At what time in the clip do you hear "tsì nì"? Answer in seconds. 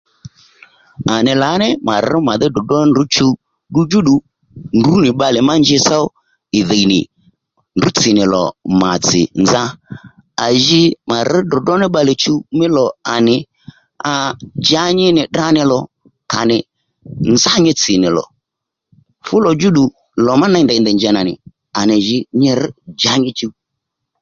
7.97-8.23